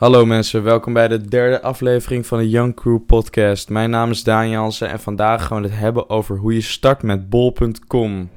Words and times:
Hallo 0.00 0.26
mensen, 0.26 0.62
welkom 0.62 0.92
bij 0.92 1.08
de 1.08 1.28
derde 1.28 1.62
aflevering 1.62 2.26
van 2.26 2.38
de 2.38 2.48
Young 2.48 2.74
Crew 2.74 2.98
podcast. 3.06 3.68
Mijn 3.68 3.90
naam 3.90 4.10
is 4.10 4.22
Daan 4.22 4.48
Jansen 4.48 4.88
en 4.88 5.00
vandaag 5.00 5.46
gaan 5.46 5.62
we 5.62 5.68
het 5.68 5.78
hebben 5.78 6.10
over 6.10 6.36
hoe 6.36 6.54
je 6.54 6.60
start 6.60 7.02
met 7.02 7.28
bol.com. 7.28 8.30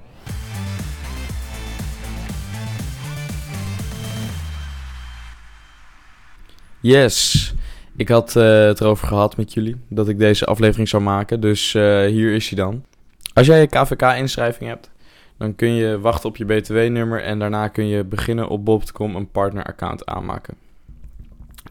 Yes, 6.79 7.53
ik 7.95 8.09
had 8.09 8.35
eh, 8.35 8.65
het 8.65 8.81
erover 8.81 9.07
gehad 9.07 9.37
met 9.37 9.53
jullie 9.53 9.75
dat 9.87 10.07
ik 10.07 10.17
deze 10.17 10.45
aflevering 10.45 10.89
zou 10.89 11.03
maken, 11.03 11.39
dus 11.39 11.73
eh, 11.73 12.05
hier 12.05 12.33
is 12.33 12.49
hij 12.49 12.57
dan. 12.57 12.85
Als 13.33 13.47
jij 13.47 13.59
je 13.59 13.67
KVK-inschrijving 13.67 14.69
hebt, 14.69 14.91
dan 15.37 15.55
kun 15.55 15.73
je 15.73 15.99
wachten 15.99 16.29
op 16.29 16.37
je 16.37 16.45
BTW-nummer 16.45 17.23
en 17.23 17.39
daarna 17.39 17.67
kun 17.67 17.87
je 17.87 18.03
beginnen 18.03 18.47
op 18.47 18.65
bol.com 18.65 19.15
een 19.15 19.31
partner-account 19.31 20.05
aanmaken. 20.05 20.71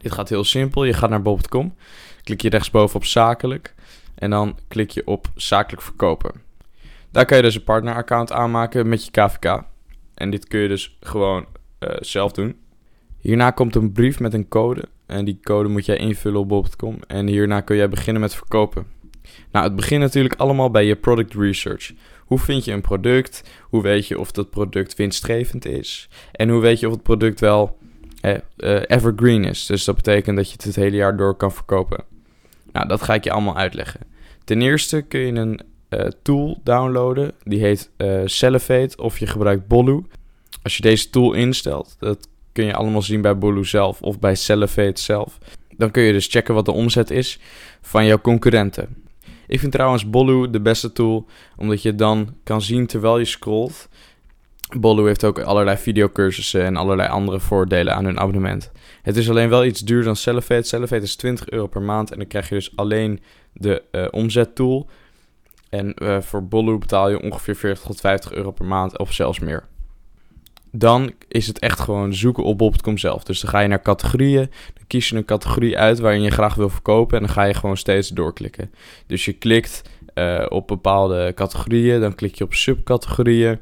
Dit 0.02 0.12
gaat 0.12 0.28
heel 0.28 0.44
simpel. 0.44 0.84
Je 0.84 0.92
gaat 0.92 1.10
naar 1.10 1.22
bol.com, 1.22 1.74
klik 2.22 2.40
je 2.40 2.48
rechtsboven 2.48 2.96
op 2.96 3.04
zakelijk 3.04 3.74
en 4.14 4.30
dan 4.30 4.58
klik 4.68 4.90
je 4.90 5.06
op 5.06 5.26
zakelijk 5.34 5.82
verkopen. 5.82 6.32
Daar 7.10 7.24
kan 7.24 7.36
je 7.36 7.42
dus 7.42 7.54
een 7.54 7.64
partneraccount 7.64 8.32
aanmaken 8.32 8.88
met 8.88 9.04
je 9.04 9.10
KVK. 9.10 9.62
En 10.14 10.30
dit 10.30 10.48
kun 10.48 10.60
je 10.60 10.68
dus 10.68 10.96
gewoon 11.00 11.46
uh, 11.80 11.90
zelf 12.00 12.32
doen. 12.32 12.56
Hierna 13.20 13.50
komt 13.50 13.74
een 13.74 13.92
brief 13.92 14.20
met 14.20 14.34
een 14.34 14.48
code. 14.48 14.84
En 15.06 15.24
die 15.24 15.38
code 15.42 15.68
moet 15.68 15.86
jij 15.86 15.96
invullen 15.96 16.40
op 16.40 16.48
bol.com. 16.48 16.98
En 17.06 17.26
hierna 17.26 17.60
kun 17.60 17.76
jij 17.76 17.88
beginnen 17.88 18.22
met 18.22 18.34
verkopen. 18.34 18.86
Nou, 19.52 19.64
het 19.64 19.76
begint 19.76 20.00
natuurlijk 20.00 20.34
allemaal 20.34 20.70
bij 20.70 20.84
je 20.84 20.96
product 20.96 21.34
research. 21.34 21.92
Hoe 22.26 22.38
vind 22.38 22.64
je 22.64 22.72
een 22.72 22.80
product? 22.80 23.42
Hoe 23.62 23.82
weet 23.82 24.06
je 24.06 24.18
of 24.18 24.32
dat 24.32 24.50
product 24.50 24.94
winstgevend 24.94 25.64
is? 25.64 26.08
En 26.32 26.48
hoe 26.48 26.60
weet 26.60 26.80
je 26.80 26.86
of 26.86 26.92
het 26.92 27.02
product 27.02 27.40
wel 27.40 27.78
eh, 27.82 27.91
evergreen 28.86 29.44
is. 29.44 29.66
Dus 29.66 29.84
dat 29.84 29.96
betekent 29.96 30.36
dat 30.36 30.46
je 30.46 30.52
het 30.52 30.64
het 30.64 30.76
hele 30.76 30.96
jaar 30.96 31.16
door 31.16 31.34
kan 31.34 31.52
verkopen. 31.52 32.04
Nou, 32.72 32.88
dat 32.88 33.02
ga 33.02 33.14
ik 33.14 33.24
je 33.24 33.30
allemaal 33.30 33.56
uitleggen. 33.56 34.00
Ten 34.44 34.62
eerste 34.62 35.02
kun 35.02 35.20
je 35.20 35.32
een 35.32 35.60
uh, 35.90 36.00
tool 36.22 36.60
downloaden. 36.64 37.32
Die 37.44 37.60
heet 37.60 37.90
uh, 37.96 38.20
Cellivate 38.24 38.96
of 38.96 39.18
je 39.18 39.26
gebruikt 39.26 39.66
Bolu. 39.66 40.04
Als 40.62 40.76
je 40.76 40.82
deze 40.82 41.10
tool 41.10 41.32
instelt, 41.32 41.96
dat 41.98 42.28
kun 42.52 42.64
je 42.64 42.74
allemaal 42.74 43.02
zien 43.02 43.20
bij 43.20 43.38
Bolu 43.38 43.64
zelf 43.64 44.02
of 44.02 44.18
bij 44.18 44.34
Cellivate 44.34 45.00
zelf. 45.00 45.38
Dan 45.76 45.90
kun 45.90 46.02
je 46.02 46.12
dus 46.12 46.26
checken 46.26 46.54
wat 46.54 46.64
de 46.64 46.72
omzet 46.72 47.10
is 47.10 47.38
van 47.80 48.06
jouw 48.06 48.20
concurrenten. 48.20 48.96
Ik 49.46 49.60
vind 49.60 49.72
trouwens 49.72 50.10
Bolu 50.10 50.50
de 50.50 50.60
beste 50.60 50.92
tool, 50.92 51.26
omdat 51.56 51.82
je 51.82 51.94
dan 51.94 52.34
kan 52.44 52.62
zien 52.62 52.86
terwijl 52.86 53.18
je 53.18 53.24
scrolt 53.24 53.88
Bolu 54.80 55.06
heeft 55.06 55.24
ook 55.24 55.40
allerlei 55.40 55.76
videocursussen 55.76 56.64
en 56.64 56.76
allerlei 56.76 57.08
andere 57.08 57.40
voordelen 57.40 57.94
aan 57.94 58.04
hun 58.04 58.20
abonnement. 58.20 58.70
Het 59.02 59.16
is 59.16 59.30
alleen 59.30 59.48
wel 59.48 59.64
iets 59.64 59.80
duurder 59.80 60.04
dan 60.04 60.16
Cellivate. 60.16 60.68
Cellivate 60.68 61.02
is 61.02 61.16
20 61.16 61.50
euro 61.50 61.66
per 61.66 61.82
maand 61.82 62.10
en 62.10 62.18
dan 62.18 62.26
krijg 62.26 62.48
je 62.48 62.54
dus 62.54 62.76
alleen 62.76 63.20
de 63.52 63.82
uh, 63.92 64.06
omzettool. 64.10 64.88
En 65.68 65.94
uh, 66.02 66.20
voor 66.20 66.48
Bolu 66.48 66.78
betaal 66.78 67.10
je 67.10 67.22
ongeveer 67.22 67.56
40 67.56 67.84
tot 67.84 68.00
50 68.00 68.32
euro 68.32 68.50
per 68.50 68.66
maand 68.66 68.98
of 68.98 69.12
zelfs 69.12 69.38
meer. 69.38 69.64
Dan 70.70 71.12
is 71.28 71.46
het 71.46 71.58
echt 71.58 71.80
gewoon 71.80 72.14
zoeken 72.14 72.44
op 72.44 72.58
bol.com 72.58 72.98
zelf. 72.98 73.24
Dus 73.24 73.40
dan 73.40 73.50
ga 73.50 73.60
je 73.60 73.68
naar 73.68 73.82
categorieën, 73.82 74.50
dan 74.74 74.84
kies 74.86 75.08
je 75.08 75.16
een 75.16 75.24
categorie 75.24 75.78
uit 75.78 75.98
waarin 75.98 76.22
je 76.22 76.30
graag 76.30 76.54
wil 76.54 76.68
verkopen 76.68 77.18
en 77.18 77.24
dan 77.24 77.32
ga 77.34 77.42
je 77.42 77.54
gewoon 77.54 77.76
steeds 77.76 78.08
doorklikken. 78.08 78.70
Dus 79.06 79.24
je 79.24 79.32
klikt 79.32 79.82
uh, 80.14 80.46
op 80.48 80.68
bepaalde 80.68 81.32
categorieën, 81.34 82.00
dan 82.00 82.14
klik 82.14 82.34
je 82.34 82.44
op 82.44 82.54
subcategorieën. 82.54 83.58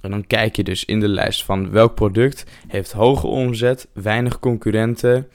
En 0.00 0.10
dan 0.10 0.26
kijk 0.26 0.56
je 0.56 0.64
dus 0.64 0.84
in 0.84 1.00
de 1.00 1.08
lijst 1.08 1.44
van 1.44 1.70
welk 1.70 1.94
product 1.94 2.44
heeft 2.68 2.92
hoge 2.92 3.26
omzet, 3.26 3.88
weinig 3.92 4.38
concurrenten. 4.38 5.28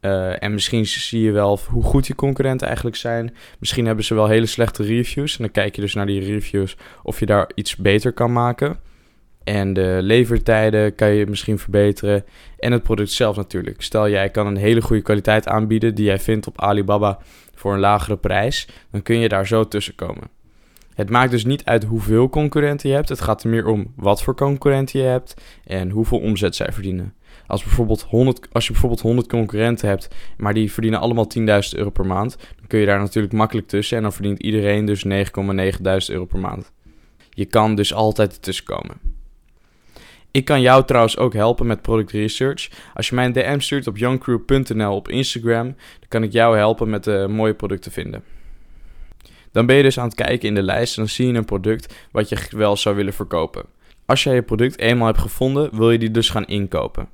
Uh, 0.00 0.42
en 0.42 0.52
misschien 0.52 0.86
zie 0.86 1.22
je 1.22 1.30
wel 1.30 1.58
hoe 1.68 1.82
goed 1.82 2.06
die 2.06 2.14
concurrenten 2.14 2.66
eigenlijk 2.66 2.96
zijn. 2.96 3.34
Misschien 3.58 3.86
hebben 3.86 4.04
ze 4.04 4.14
wel 4.14 4.28
hele 4.28 4.46
slechte 4.46 4.82
reviews. 4.82 5.36
En 5.36 5.42
dan 5.42 5.52
kijk 5.52 5.74
je 5.74 5.80
dus 5.80 5.94
naar 5.94 6.06
die 6.06 6.24
reviews 6.24 6.76
of 7.02 7.20
je 7.20 7.26
daar 7.26 7.50
iets 7.54 7.76
beter 7.76 8.12
kan 8.12 8.32
maken. 8.32 8.78
En 9.44 9.72
de 9.72 9.98
levertijden 10.02 10.94
kan 10.94 11.10
je 11.10 11.26
misschien 11.26 11.58
verbeteren. 11.58 12.24
En 12.58 12.72
het 12.72 12.82
product 12.82 13.10
zelf 13.10 13.36
natuurlijk. 13.36 13.82
Stel 13.82 14.08
jij 14.08 14.30
kan 14.30 14.46
een 14.46 14.56
hele 14.56 14.82
goede 14.82 15.02
kwaliteit 15.02 15.48
aanbieden 15.48 15.94
die 15.94 16.04
jij 16.04 16.18
vindt 16.18 16.46
op 16.46 16.60
Alibaba 16.60 17.18
voor 17.54 17.72
een 17.72 17.80
lagere 17.80 18.16
prijs. 18.16 18.68
Dan 18.90 19.02
kun 19.02 19.18
je 19.18 19.28
daar 19.28 19.46
zo 19.46 19.68
tussen 19.68 19.94
komen. 19.94 20.39
Het 21.00 21.10
maakt 21.10 21.30
dus 21.30 21.44
niet 21.44 21.64
uit 21.64 21.84
hoeveel 21.84 22.28
concurrenten 22.28 22.88
je 22.88 22.94
hebt. 22.94 23.08
Het 23.08 23.20
gaat 23.20 23.42
er 23.42 23.50
meer 23.50 23.66
om 23.66 23.92
wat 23.96 24.22
voor 24.22 24.34
concurrenten 24.34 25.00
je 25.00 25.06
hebt 25.06 25.34
en 25.64 25.90
hoeveel 25.90 26.18
omzet 26.18 26.54
zij 26.54 26.72
verdienen. 26.72 27.14
Als, 27.46 27.62
bijvoorbeeld 27.62 28.02
100, 28.02 28.48
als 28.52 28.64
je 28.64 28.70
bijvoorbeeld 28.72 29.00
100 29.00 29.28
concurrenten 29.28 29.88
hebt, 29.88 30.08
maar 30.36 30.54
die 30.54 30.72
verdienen 30.72 31.00
allemaal 31.00 31.26
10.000 31.38 31.44
euro 31.70 31.90
per 31.90 32.06
maand, 32.06 32.36
dan 32.56 32.66
kun 32.66 32.78
je 32.78 32.86
daar 32.86 32.98
natuurlijk 32.98 33.34
makkelijk 33.34 33.66
tussen 33.66 33.96
en 33.96 34.02
dan 34.02 34.12
verdient 34.12 34.42
iedereen 34.42 34.84
dus 34.84 35.04
9,9.000 35.04 35.12
euro 36.06 36.24
per 36.24 36.38
maand. 36.38 36.72
Je 37.30 37.44
kan 37.44 37.74
dus 37.74 37.94
altijd 37.94 38.32
ertussen 38.32 38.64
komen. 38.64 38.96
Ik 40.30 40.44
kan 40.44 40.60
jou 40.60 40.84
trouwens 40.84 41.16
ook 41.16 41.32
helpen 41.32 41.66
met 41.66 41.82
product 41.82 42.10
research. 42.10 42.70
Als 42.94 43.08
je 43.08 43.14
mij 43.14 43.24
een 43.24 43.32
DM 43.32 43.58
stuurt 43.58 43.86
op 43.86 43.96
youngcrew.nl 43.96 44.94
op 44.94 45.08
Instagram, 45.08 45.64
dan 45.66 46.08
kan 46.08 46.22
ik 46.22 46.32
jou 46.32 46.56
helpen 46.56 46.90
met 46.90 47.04
de 47.04 47.26
mooie 47.28 47.54
producten 47.54 47.92
vinden. 47.92 48.22
Dan 49.52 49.66
ben 49.66 49.76
je 49.76 49.82
dus 49.82 49.98
aan 49.98 50.04
het 50.04 50.14
kijken 50.14 50.48
in 50.48 50.54
de 50.54 50.62
lijst 50.62 50.96
en 50.96 51.02
dan 51.02 51.10
zie 51.10 51.26
je 51.26 51.34
een 51.34 51.44
product 51.44 51.94
wat 52.10 52.28
je 52.28 52.36
wel 52.50 52.76
zou 52.76 52.96
willen 52.96 53.12
verkopen. 53.12 53.64
Als 54.06 54.22
jij 54.22 54.34
je 54.34 54.42
product 54.42 54.78
eenmaal 54.78 55.06
hebt 55.06 55.18
gevonden, 55.18 55.76
wil 55.76 55.90
je 55.90 55.98
die 55.98 56.10
dus 56.10 56.30
gaan 56.30 56.46
inkopen. 56.46 57.08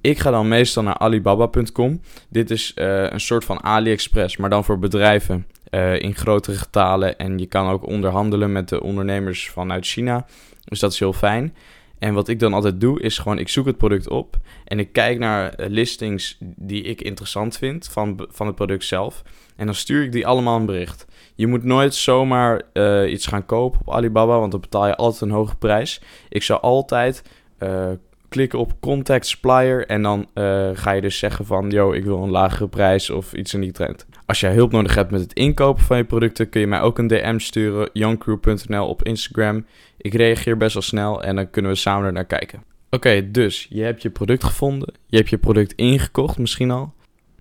Ik 0.00 0.18
ga 0.18 0.30
dan 0.30 0.48
meestal 0.48 0.82
naar 0.82 0.98
alibaba.com. 0.98 2.00
Dit 2.28 2.50
is 2.50 2.72
uh, 2.76 3.10
een 3.10 3.20
soort 3.20 3.44
van 3.44 3.62
AliExpress, 3.62 4.36
maar 4.36 4.50
dan 4.50 4.64
voor 4.64 4.78
bedrijven 4.78 5.46
uh, 5.70 6.00
in 6.00 6.14
grotere 6.14 6.56
getalen. 6.56 7.18
En 7.18 7.38
je 7.38 7.46
kan 7.46 7.68
ook 7.68 7.86
onderhandelen 7.86 8.52
met 8.52 8.68
de 8.68 8.82
ondernemers 8.82 9.50
vanuit 9.50 9.86
China. 9.86 10.26
Dus 10.64 10.78
dat 10.78 10.92
is 10.92 10.98
heel 10.98 11.12
fijn. 11.12 11.54
En 11.98 12.14
wat 12.14 12.28
ik 12.28 12.38
dan 12.38 12.52
altijd 12.54 12.80
doe, 12.80 13.00
is 13.00 13.18
gewoon 13.18 13.38
ik 13.38 13.48
zoek 13.48 13.66
het 13.66 13.76
product 13.76 14.08
op 14.08 14.36
en 14.64 14.78
ik 14.78 14.92
kijk 14.92 15.18
naar 15.18 15.48
eh, 15.48 15.68
listings 15.70 16.36
die 16.40 16.82
ik 16.82 17.00
interessant 17.00 17.56
vind 17.58 17.88
van, 17.88 18.26
van 18.30 18.46
het 18.46 18.56
product 18.56 18.84
zelf. 18.84 19.22
En 19.56 19.66
dan 19.66 19.74
stuur 19.74 20.02
ik 20.02 20.12
die 20.12 20.26
allemaal 20.26 20.56
een 20.56 20.66
bericht. 20.66 21.06
Je 21.34 21.46
moet 21.46 21.64
nooit 21.64 21.94
zomaar 21.94 22.62
uh, 22.72 23.12
iets 23.12 23.26
gaan 23.26 23.46
kopen 23.46 23.80
op 23.80 23.94
Alibaba, 23.94 24.38
want 24.38 24.50
dan 24.50 24.60
betaal 24.60 24.86
je 24.86 24.96
altijd 24.96 25.20
een 25.20 25.30
hoge 25.30 25.56
prijs. 25.56 26.00
Ik 26.28 26.42
zou 26.42 26.60
altijd 26.60 27.22
uh, 27.58 27.90
klikken 28.28 28.58
op 28.58 28.72
Contact 28.80 29.26
Supplier 29.26 29.86
en 29.86 30.02
dan 30.02 30.28
ga 30.74 30.90
je 30.90 31.00
dus 31.00 31.18
zeggen 31.18 31.46
van... 31.46 31.70
yo, 31.70 31.92
ik 31.92 32.04
wil 32.04 32.22
een 32.22 32.30
lagere 32.30 32.68
prijs 32.68 33.10
of 33.10 33.32
iets 33.32 33.54
in 33.54 33.60
die 33.60 33.72
trend. 33.72 34.06
Als 34.28 34.40
jij 34.40 34.52
hulp 34.52 34.72
nodig 34.72 34.94
hebt 34.94 35.10
met 35.10 35.20
het 35.20 35.32
inkopen 35.32 35.84
van 35.84 35.96
je 35.96 36.04
producten... 36.04 36.48
kun 36.48 36.60
je 36.60 36.66
mij 36.66 36.80
ook 36.80 36.98
een 36.98 37.06
DM 37.06 37.38
sturen, 37.38 37.90
youngcrew.nl 37.92 38.86
op 38.86 39.02
Instagram. 39.02 39.66
Ik 39.96 40.14
reageer 40.14 40.56
best 40.56 40.72
wel 40.72 40.82
snel 40.82 41.22
en 41.22 41.36
dan 41.36 41.50
kunnen 41.50 41.70
we 41.70 41.76
samen 41.76 42.06
er 42.06 42.12
naar 42.12 42.24
kijken. 42.24 42.62
Oké, 42.90 43.30
dus 43.30 43.66
je 43.70 43.82
hebt 43.82 44.02
je 44.02 44.10
product 44.10 44.44
gevonden. 44.44 44.94
Je 45.06 45.16
hebt 45.16 45.28
je 45.28 45.38
product 45.38 45.72
ingekocht 45.72 46.38
misschien 46.38 46.70
al. 46.70 46.92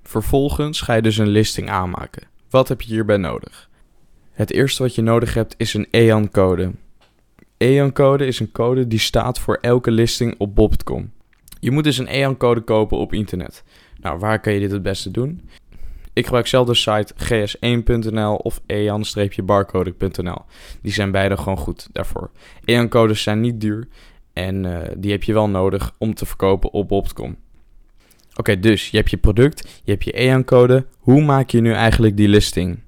Vervolgens 0.04 0.82
ga 0.82 0.94
je 0.94 1.02
dus 1.02 1.18
een 1.18 1.28
listing 1.28 1.70
aanmaken. 1.70 2.24
Wat 2.50 2.68
heb 2.68 2.82
je 2.82 2.94
hierbij 2.94 3.18
nodig? 3.18 3.70
Het 4.32 4.52
eerste 4.52 4.84
wat 4.84 4.96
je 4.96 5.02
nodig 5.02 5.34
hebt 5.34 5.56
is 5.58 5.74
een 5.74 5.88
EAN-code. 5.92 6.72
EAN-code 7.58 8.26
is 8.26 8.40
een 8.40 8.52
code 8.52 8.88
die 8.88 9.00
staat 9.00 9.40
voor 9.40 9.58
elke 9.62 9.92
listing 9.92 10.36
op 10.38 10.56
bob.com. 10.56 11.12
Je 11.60 11.72
moet 11.72 11.84
dus 11.84 11.98
een 11.98 12.08
EAN-code 12.08 12.62
kopen 12.62 12.98
op 12.98 13.14
internet. 13.14 13.64
Nou, 14.00 14.20
waar 14.20 14.40
kan 14.40 14.54
je 14.54 14.60
dit 14.60 14.72
het 14.72 14.84
beste 14.84 15.12
doen? 15.12 15.42
Ik 16.18 16.24
gebruik 16.24 16.48
zelf 16.48 16.68
de 16.68 16.74
site 16.74 17.14
gs1.nl 17.16 18.36
of 18.36 18.62
ean-barcode.nl. 18.66 20.42
Die 20.82 20.92
zijn 20.92 21.12
beide 21.12 21.38
gewoon 21.38 21.58
goed 21.58 21.88
daarvoor. 21.92 22.32
EAN-codes 22.66 23.24
zijn 23.24 23.40
niet 23.40 23.62
duur 23.62 23.88
en 24.34 24.64
uh, 24.64 24.78
die 24.98 25.12
heb 25.12 25.24
je 25.24 25.34
wel 25.34 25.50
nodig 25.50 25.96
om 25.98 26.14
te 26.14 26.26
verkopen 26.26 26.72
op 26.72 26.88
bob.com. 26.88 27.38
Oké, 28.36 28.60
dus 28.60 28.90
je 28.90 28.98
hebt 28.98 29.10
je 29.10 29.18
product, 29.18 29.82
je 29.84 29.92
hebt 29.92 30.04
je 30.04 30.12
EAN-code. 30.12 30.86
Hoe 30.98 31.24
maak 31.24 31.50
je 31.50 31.62
nu 31.62 31.74
eigenlijk 31.74 32.18
die 32.18 32.28
listing? 32.28 32.80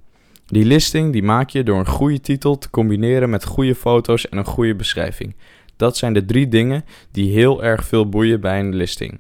Die 0.46 0.66
listing 0.66 1.12
die 1.12 1.24
maak 1.24 1.50
je 1.50 1.64
door 1.64 1.80
een 1.80 1.88
goede 1.88 2.20
titel 2.20 2.58
te 2.58 2.70
combineren 2.70 3.30
met 3.30 3.46
goede 3.46 3.76
foto's 3.76 4.30
en 4.30 4.38
een 4.38 4.46
goede 4.46 4.76
beschrijving. 4.76 5.36
Dat 5.76 5.98
zijn 5.98 6.14
de 6.14 6.26
drie 6.26 6.48
dingen 6.48 6.86
die 7.12 7.32
heel 7.32 7.64
erg 7.64 7.86
veel 7.86 8.10
boeien 8.10 8.42
bij 8.42 8.60
een 8.60 8.76
listing. 8.76 9.20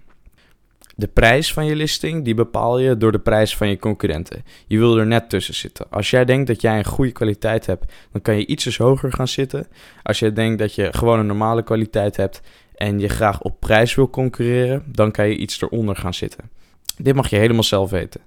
De 0.99 1.07
prijs 1.07 1.53
van 1.53 1.65
je 1.65 1.75
listing 1.75 2.23
die 2.23 2.33
bepaal 2.33 2.79
je 2.79 2.97
door 2.97 3.11
de 3.11 3.19
prijs 3.19 3.57
van 3.57 3.69
je 3.69 3.79
concurrenten. 3.79 4.43
Je 4.67 4.77
wil 4.77 4.97
er 4.97 5.05
net 5.07 5.29
tussen 5.29 5.53
zitten. 5.53 5.85
Als 5.89 6.09
jij 6.09 6.25
denkt 6.25 6.47
dat 6.47 6.61
jij 6.61 6.77
een 6.77 6.85
goede 6.85 7.11
kwaliteit 7.11 7.65
hebt, 7.65 7.93
dan 8.11 8.21
kan 8.21 8.35
je 8.35 8.45
ietsjes 8.45 8.77
hoger 8.77 9.11
gaan 9.11 9.27
zitten. 9.27 9.67
Als 10.03 10.19
jij 10.19 10.33
denkt 10.33 10.59
dat 10.59 10.75
je 10.75 10.93
gewoon 10.93 11.19
een 11.19 11.25
normale 11.25 11.63
kwaliteit 11.63 12.17
hebt 12.17 12.41
en 12.75 12.99
je 12.99 13.07
graag 13.07 13.41
op 13.41 13.59
prijs 13.59 13.95
wil 13.95 14.09
concurreren, 14.09 14.83
dan 14.85 15.11
kan 15.11 15.27
je 15.27 15.37
iets 15.37 15.61
eronder 15.61 15.95
gaan 15.95 16.13
zitten. 16.13 16.49
Dit 16.97 17.15
mag 17.15 17.29
je 17.29 17.35
helemaal 17.37 17.63
zelf 17.63 17.89
weten. 17.89 18.21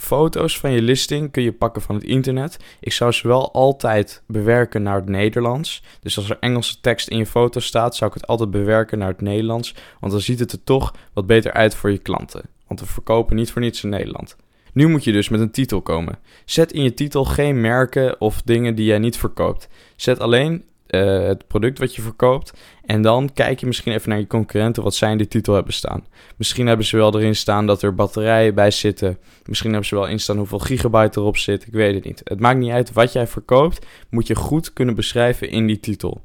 Foto's 0.00 0.58
van 0.58 0.72
je 0.72 0.82
listing 0.82 1.30
kun 1.30 1.42
je 1.42 1.52
pakken 1.52 1.82
van 1.82 1.94
het 1.94 2.04
internet. 2.04 2.56
Ik 2.80 2.92
zou 2.92 3.12
ze 3.12 3.28
wel 3.28 3.52
altijd 3.52 4.22
bewerken 4.26 4.82
naar 4.82 4.94
het 4.94 5.08
Nederlands. 5.08 5.82
Dus 6.00 6.16
als 6.16 6.30
er 6.30 6.36
Engelse 6.40 6.80
tekst 6.80 7.08
in 7.08 7.18
je 7.18 7.26
foto 7.26 7.60
staat, 7.60 7.96
zou 7.96 8.10
ik 8.10 8.16
het 8.16 8.26
altijd 8.26 8.50
bewerken 8.50 8.98
naar 8.98 9.08
het 9.08 9.20
Nederlands. 9.20 9.74
Want 10.00 10.12
dan 10.12 10.20
ziet 10.20 10.38
het 10.38 10.52
er 10.52 10.64
toch 10.64 10.94
wat 11.12 11.26
beter 11.26 11.52
uit 11.52 11.74
voor 11.74 11.90
je 11.90 11.98
klanten. 11.98 12.42
want 12.66 12.80
we 12.80 12.86
verkopen 12.86 13.36
niet 13.36 13.50
voor 13.50 13.62
niets 13.62 13.84
in 13.84 13.88
Nederland. 13.88 14.36
Nu 14.72 14.88
moet 14.88 15.04
je 15.04 15.12
dus 15.12 15.28
met 15.28 15.40
een 15.40 15.50
titel 15.50 15.82
komen. 15.82 16.18
Zet 16.44 16.72
in 16.72 16.82
je 16.82 16.94
titel 16.94 17.24
geen 17.24 17.60
merken 17.60 18.20
of 18.20 18.42
dingen 18.42 18.74
die 18.74 18.86
jij 18.86 18.98
niet 18.98 19.16
verkoopt. 19.16 19.68
Zet 19.96 20.20
alleen 20.20 20.64
uh, 20.90 21.26
het 21.26 21.46
product 21.46 21.78
wat 21.78 21.94
je 21.94 22.02
verkoopt. 22.02 22.52
En 22.84 23.02
dan 23.02 23.30
kijk 23.34 23.60
je 23.60 23.66
misschien 23.66 23.92
even 23.92 24.08
naar 24.08 24.18
je 24.18 24.26
concurrenten 24.26 24.82
wat 24.82 24.94
zij 24.94 25.10
in 25.10 25.18
die 25.18 25.28
titel 25.28 25.54
hebben 25.54 25.72
staan. 25.72 26.06
Misschien 26.36 26.66
hebben 26.66 26.86
ze 26.86 26.96
wel 26.96 27.18
erin 27.18 27.36
staan 27.36 27.66
dat 27.66 27.82
er 27.82 27.94
batterijen 27.94 28.54
bij 28.54 28.70
zitten. 28.70 29.18
Misschien 29.44 29.70
hebben 29.70 29.88
ze 29.88 29.94
wel 29.94 30.06
in 30.06 30.20
staan 30.20 30.36
hoeveel 30.36 30.58
gigabyte 30.58 31.20
erop 31.20 31.36
zit. 31.36 31.66
Ik 31.66 31.72
weet 31.72 31.94
het 31.94 32.04
niet. 32.04 32.20
Het 32.24 32.40
maakt 32.40 32.58
niet 32.58 32.70
uit 32.70 32.92
wat 32.92 33.12
jij 33.12 33.26
verkoopt. 33.26 33.86
Moet 34.10 34.26
je 34.26 34.34
goed 34.34 34.72
kunnen 34.72 34.94
beschrijven 34.94 35.50
in 35.50 35.66
die 35.66 35.80
titel. 35.80 36.22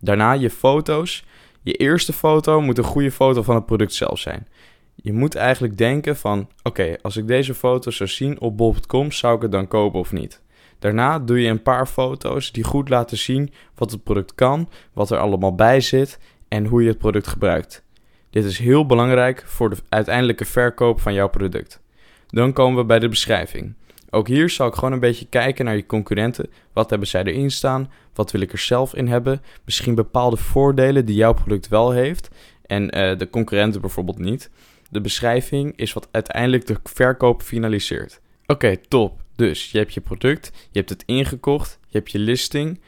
Daarna 0.00 0.32
je 0.32 0.50
foto's. 0.50 1.24
Je 1.62 1.72
eerste 1.72 2.12
foto 2.12 2.60
moet 2.60 2.78
een 2.78 2.84
goede 2.84 3.10
foto 3.10 3.42
van 3.42 3.54
het 3.54 3.66
product 3.66 3.94
zelf 3.94 4.18
zijn. 4.18 4.46
Je 4.94 5.12
moet 5.12 5.34
eigenlijk 5.34 5.78
denken 5.78 6.16
van, 6.16 6.48
oké, 6.62 6.96
als 7.02 7.16
ik 7.16 7.26
deze 7.26 7.54
foto 7.54 7.90
zou 7.90 8.08
zien 8.08 8.40
op 8.40 8.56
bol.com, 8.56 9.12
zou 9.12 9.36
ik 9.36 9.42
het 9.42 9.52
dan 9.52 9.68
kopen 9.68 10.00
of 10.00 10.12
niet? 10.12 10.42
Daarna 10.84 11.18
doe 11.18 11.40
je 11.40 11.48
een 11.48 11.62
paar 11.62 11.86
foto's 11.86 12.52
die 12.52 12.64
goed 12.64 12.88
laten 12.88 13.16
zien 13.16 13.52
wat 13.74 13.90
het 13.90 14.02
product 14.02 14.34
kan, 14.34 14.68
wat 14.92 15.10
er 15.10 15.18
allemaal 15.18 15.54
bij 15.54 15.80
zit 15.80 16.18
en 16.48 16.66
hoe 16.66 16.82
je 16.82 16.88
het 16.88 16.98
product 16.98 17.26
gebruikt. 17.26 17.84
Dit 18.30 18.44
is 18.44 18.58
heel 18.58 18.86
belangrijk 18.86 19.42
voor 19.46 19.70
de 19.70 19.76
uiteindelijke 19.88 20.44
verkoop 20.44 21.00
van 21.00 21.14
jouw 21.14 21.28
product. 21.28 21.80
Dan 22.26 22.52
komen 22.52 22.78
we 22.80 22.84
bij 22.84 22.98
de 22.98 23.08
beschrijving. 23.08 23.74
Ook 24.10 24.28
hier 24.28 24.50
zal 24.50 24.66
ik 24.66 24.74
gewoon 24.74 24.92
een 24.92 25.00
beetje 25.00 25.26
kijken 25.28 25.64
naar 25.64 25.76
je 25.76 25.86
concurrenten. 25.86 26.50
Wat 26.72 26.90
hebben 26.90 27.08
zij 27.08 27.24
erin 27.24 27.50
staan? 27.50 27.90
Wat 28.14 28.30
wil 28.30 28.40
ik 28.40 28.52
er 28.52 28.58
zelf 28.58 28.94
in 28.94 29.08
hebben? 29.08 29.42
Misschien 29.64 29.94
bepaalde 29.94 30.36
voordelen 30.36 31.04
die 31.06 31.16
jouw 31.16 31.34
product 31.34 31.68
wel 31.68 31.90
heeft 31.90 32.28
en 32.66 32.82
uh, 32.82 33.18
de 33.18 33.30
concurrenten 33.30 33.80
bijvoorbeeld 33.80 34.18
niet. 34.18 34.50
De 34.90 35.00
beschrijving 35.00 35.72
is 35.76 35.92
wat 35.92 36.08
uiteindelijk 36.10 36.66
de 36.66 36.76
verkoop 36.82 37.42
finaliseert. 37.42 38.20
Oké, 38.46 38.76
top. 38.76 39.23
Dus 39.36 39.70
je 39.70 39.78
hebt 39.78 39.94
je 39.94 40.00
product, 40.00 40.50
je 40.70 40.78
hebt 40.78 40.90
het 40.90 41.02
ingekocht, 41.06 41.78
je 41.88 41.98
hebt 41.98 42.10
je 42.10 42.18
listing. 42.18 42.80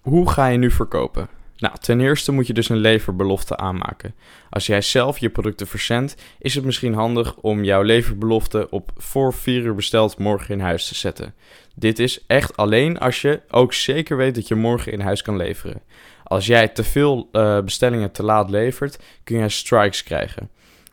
Hoe 0.00 0.30
ga 0.30 0.46
je 0.46 0.58
nu 0.58 0.70
verkopen? 0.70 1.28
Nou, 1.62 1.74
ten 1.80 2.00
eerste 2.00 2.32
moet 2.32 2.46
je 2.46 2.52
dus 2.52 2.68
een 2.68 2.76
leverbelofte 2.76 3.56
aanmaken. 3.56 4.14
Als 4.50 4.66
jij 4.66 4.80
zelf 4.80 5.18
je 5.18 5.30
producten 5.30 5.66
verzendt, 5.66 6.14
is 6.38 6.54
het 6.54 6.64
misschien 6.64 6.94
handig 6.94 7.36
om 7.36 7.64
jouw 7.64 7.82
leverbelofte 7.82 8.70
op 8.70 8.90
voor 8.96 9.34
4 9.34 9.62
uur 9.62 9.74
besteld 9.74 10.18
morgen 10.18 10.54
in 10.54 10.60
huis 10.60 10.88
te 10.88 10.94
zetten. 10.94 11.34
Dit 11.74 11.98
is 11.98 12.24
echt 12.26 12.56
alleen 12.56 12.98
als 12.98 13.20
je 13.20 13.40
ook 13.50 13.72
zeker 13.72 14.16
weet 14.16 14.34
dat 14.34 14.48
je 14.48 14.54
morgen 14.54 14.92
in 14.92 15.00
huis 15.00 15.22
kan 15.22 15.36
leveren. 15.36 15.82
Als 16.24 16.46
jij 16.46 16.68
te 16.68 16.84
veel 16.84 17.28
uh, 17.32 17.60
bestellingen 17.60 18.12
te 18.12 18.22
laat 18.22 18.50
levert, 18.50 18.98
kun 19.24 19.38
je 19.38 19.48
strikes 19.48 20.02
krijgen. 20.02 20.50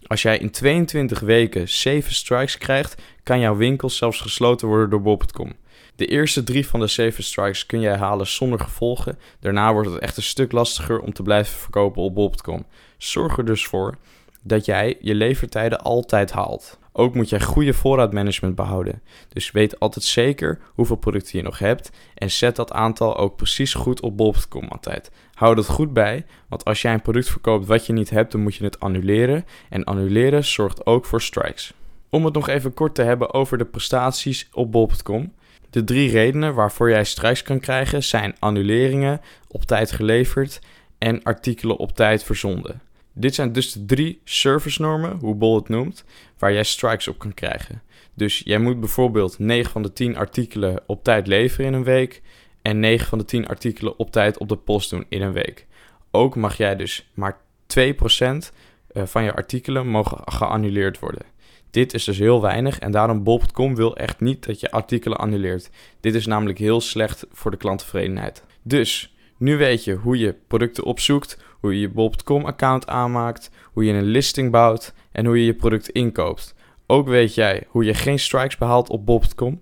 Als 0.08 0.22
jij 0.22 0.38
in 0.38 0.52
22 0.52 1.20
weken 1.20 1.70
7 1.70 2.14
strikes 2.14 2.58
krijgt, 2.58 3.02
kan 3.24 3.40
jouw 3.40 3.56
winkel 3.56 3.90
zelfs 3.90 4.22
gesloten 4.22 4.68
worden 4.68 4.90
door 4.90 5.02
bol.com. 5.02 5.54
De 5.96 6.06
eerste 6.06 6.44
drie 6.44 6.68
van 6.68 6.80
de 6.80 6.88
7 6.88 7.24
strikes 7.24 7.66
kun 7.66 7.80
jij 7.80 7.98
halen 7.98 8.28
zonder 8.28 8.60
gevolgen. 8.60 9.20
Daarna 9.40 9.74
wordt 9.74 9.90
het 9.90 10.00
echt 10.00 10.18
een 10.18 10.24
stuk 10.24 10.52
lastiger 10.52 11.00
om 11.00 11.14
te 11.14 11.24
blijven 11.24 11.60
verkopen 11.60 12.02
op 12.02 12.16
bol.com. 12.16 12.66
Zorg 12.98 13.38
er 13.38 13.46
dus 13.46 13.66
voor 13.66 13.98
dat 14.44 14.66
jij 14.66 14.98
je 15.00 15.16
levertijden 15.16 15.82
altijd 15.82 16.32
haalt. 16.32 16.80
Ook 16.92 17.16
moet 17.16 17.30
jij 17.30 17.42
goede 17.42 17.74
voorraadmanagement 17.74 18.56
behouden. 18.56 19.02
Dus 19.30 19.52
weet 19.52 19.80
altijd 19.80 20.06
zeker 20.06 20.60
hoeveel 20.74 20.96
producten 20.96 21.38
je 21.38 21.44
nog 21.44 21.60
hebt 21.60 21.90
en 22.16 22.32
zet 22.32 22.56
dat 22.56 22.72
aantal 22.72 23.18
ook 23.18 23.36
precies 23.36 23.74
goed 23.74 24.02
op 24.02 24.18
bol.com 24.18 24.68
altijd. 24.68 25.12
Hou 25.34 25.56
dat 25.56 25.68
goed 25.68 25.94
bij, 25.94 26.26
want 26.48 26.66
als 26.66 26.82
jij 26.82 26.94
een 26.94 27.02
product 27.02 27.30
verkoopt 27.30 27.66
wat 27.66 27.86
je 27.86 27.94
niet 27.94 28.10
hebt, 28.10 28.32
dan 28.32 28.42
moet 28.42 28.56
je 28.56 28.64
het 28.64 28.80
annuleren. 28.80 29.46
En 29.70 29.84
annuleren 29.84 30.46
zorgt 30.46 30.86
ook 30.86 31.06
voor 31.06 31.22
strikes. 31.22 31.74
Om 32.10 32.26
het 32.26 32.34
nog 32.34 32.48
even 32.48 32.74
kort 32.74 32.96
te 32.96 33.02
hebben 33.02 33.34
over 33.34 33.58
de 33.58 33.66
prestaties 33.66 34.50
op 34.54 34.72
bol.com. 34.72 35.34
De 35.70 35.84
drie 35.84 36.12
redenen 36.12 36.54
waarvoor 36.54 36.90
jij 36.90 37.04
strikes 37.04 37.42
kan 37.42 37.60
krijgen 37.60 38.04
zijn 38.04 38.36
annuleringen, 38.40 39.22
op 39.48 39.64
tijd 39.64 39.92
geleverd 39.92 40.60
en 40.98 41.24
artikelen 41.24 41.78
op 41.78 41.96
tijd 41.96 42.24
verzonden. 42.24 42.82
Dit 43.20 43.36
zijn 43.36 43.52
dus 43.52 43.72
de 43.72 43.86
drie 43.86 44.22
servicenormen, 44.24 45.18
hoe 45.20 45.36
Bol 45.36 45.56
het 45.56 45.70
noemt, 45.70 46.04
waar 46.38 46.54
jij 46.54 46.64
strikes 46.64 47.08
op 47.08 47.20
kan 47.20 47.34
krijgen. 47.34 47.82
Dus 48.14 48.42
jij 48.46 48.60
moet 48.60 48.80
bijvoorbeeld 48.80 49.40
9 49.40 49.72
van 49.72 49.82
de 49.82 49.94
10 49.94 50.18
artikelen 50.18 50.84
op 50.86 51.04
tijd 51.04 51.28
leveren 51.28 51.66
in 51.66 51.74
een 51.74 51.84
week 51.84 52.22
en 52.62 52.80
9 52.80 53.08
van 53.08 53.18
de 53.18 53.26
10 53.26 53.48
artikelen 53.48 54.00
op 54.00 54.12
tijd 54.12 54.38
op 54.38 54.50
de 54.50 54.58
post 54.58 54.90
doen 54.90 55.06
in 55.10 55.22
een 55.22 55.34
week. 55.34 55.68
Ook 56.12 56.36
mag 56.36 56.58
jij 56.58 56.76
dus 56.76 57.10
maar 57.14 57.38
2% 57.78 57.82
eh, 58.88 59.06
van 59.06 59.24
je 59.24 59.36
artikelen 59.36 59.88
mogen 59.88 60.22
geannuleerd 60.26 61.00
worden. 61.00 61.26
Dit 61.72 61.94
is 61.94 62.04
dus 62.04 62.18
heel 62.18 62.42
weinig 62.42 62.80
en 62.80 62.92
daarom 62.92 63.24
Bob.com 63.24 63.76
wil 63.76 63.98
echt 63.98 64.20
niet 64.20 64.46
dat 64.46 64.60
je 64.60 64.72
artikelen 64.72 65.18
annuleert. 65.18 65.70
Dit 66.00 66.16
is 66.16 66.26
namelijk 66.26 66.58
heel 66.58 66.82
slecht 66.82 67.26
voor 67.32 67.52
de 67.52 67.58
klanttevredenheid. 67.58 68.44
Dus 68.62 69.16
nu 69.38 69.58
weet 69.58 69.84
je 69.84 69.94
hoe 69.94 70.18
je 70.18 70.36
producten 70.48 70.84
opzoekt, 70.84 71.38
hoe 71.60 71.74
je 71.74 71.80
je 71.80 71.90
bol.com 71.90 72.46
account 72.46 72.88
aanmaakt, 72.88 73.50
hoe 73.74 73.86
je 73.86 73.94
een 73.94 74.04
listing 74.04 74.52
bouwt 74.52 74.94
en 75.12 75.26
hoe 75.26 75.40
je 75.40 75.46
je 75.46 75.54
product 75.54 75.90
inkoopt. 75.90 76.56
Ook 76.88 77.08
weet 77.08 77.34
jij 77.34 77.64
hoe 77.68 77.84
je 77.84 77.94
geen 77.94 78.20
strikes 78.20 78.58
behaalt 78.58 78.90
op 78.90 79.06
bol.com. 79.06 79.62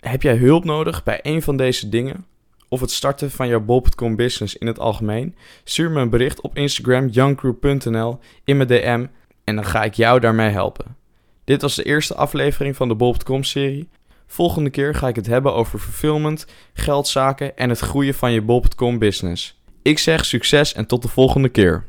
Heb 0.00 0.22
jij 0.22 0.36
hulp 0.36 0.64
nodig 0.64 1.02
bij 1.02 1.20
een 1.22 1.42
van 1.42 1.56
deze 1.56 1.88
dingen? 1.88 2.26
Of 2.68 2.80
het 2.80 2.90
starten 2.90 3.30
van 3.30 3.48
jouw 3.48 3.60
bol.com 3.60 4.16
business 4.16 4.56
in 4.56 4.66
het 4.66 4.78
algemeen? 4.78 5.36
Stuur 5.64 5.90
me 5.90 6.00
een 6.00 6.10
bericht 6.10 6.40
op 6.40 6.56
Instagram 6.56 7.08
youngcrew.nl 7.08 8.18
in 8.44 8.56
mijn 8.56 8.68
DM 8.68 9.06
en 9.44 9.54
dan 9.54 9.64
ga 9.64 9.82
ik 9.82 9.94
jou 9.94 10.20
daarmee 10.20 10.50
helpen. 10.50 10.96
Dit 11.44 11.62
was 11.62 11.74
de 11.74 11.82
eerste 11.82 12.14
aflevering 12.14 12.76
van 12.76 12.88
de 12.88 12.94
bol.com 12.94 13.42
serie. 13.42 13.88
Volgende 14.26 14.70
keer 14.70 14.94
ga 14.94 15.08
ik 15.08 15.16
het 15.16 15.26
hebben 15.26 15.54
over 15.54 15.78
fulfillment, 15.78 16.46
geldzaken 16.72 17.56
en 17.56 17.68
het 17.68 17.78
groeien 17.78 18.14
van 18.14 18.32
je 18.32 18.42
bol.com 18.42 18.98
business. 18.98 19.62
Ik 19.84 19.98
zeg 19.98 20.24
succes 20.24 20.74
en 20.74 20.86
tot 20.86 21.02
de 21.02 21.08
volgende 21.08 21.48
keer. 21.48 21.84